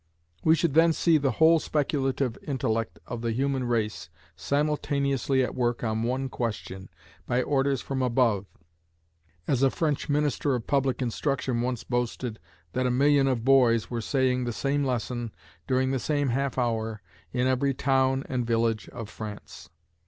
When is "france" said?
19.07-19.69